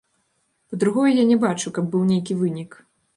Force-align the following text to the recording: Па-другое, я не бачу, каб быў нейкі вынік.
Па-другое, 0.69 1.11
я 1.13 1.25
не 1.31 1.37
бачу, 1.43 1.73
каб 1.75 1.91
быў 1.97 2.03
нейкі 2.13 2.39
вынік. 2.41 2.71